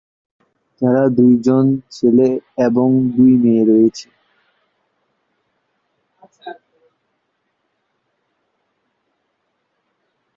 তার 0.81 1.03
দুইজন 1.17 1.65
ছেলে 1.91 2.27
এবং 2.67 2.87
দুই 3.15 3.31
মেয়ে 3.43 3.63
রয়েছে। 3.65 4.07